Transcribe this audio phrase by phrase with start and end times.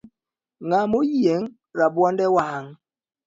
[0.67, 1.45] Ngama oyieng
[1.77, 2.65] rabuonde wang